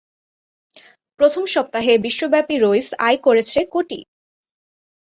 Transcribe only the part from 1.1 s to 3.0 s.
প্রথম সপ্তাহে বিশ্বব্যাপী "রইস"